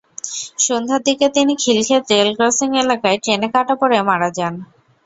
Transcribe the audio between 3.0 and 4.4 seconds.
ট্রেনে কাটা পড়ে মারা